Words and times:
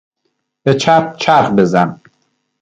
به 0.63 0.73
چپ 0.73 1.15
چرخ 1.17 1.49
بزن. 1.51 2.01